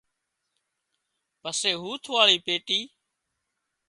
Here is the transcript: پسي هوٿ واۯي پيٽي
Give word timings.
پسي 1.41 1.71
هوٿ 1.81 2.03
واۯي 2.13 2.37
پيٽي 2.45 2.79